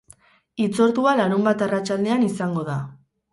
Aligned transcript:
Hitzordua 0.63 1.13
larunbat 1.19 1.61
arratsaldean 1.67 2.25
izango 2.29 2.65
da. 2.73 2.81